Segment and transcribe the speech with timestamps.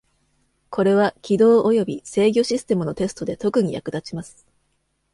[0.71, 4.47] これは、起動および制御システムのテストで特に役立ちます。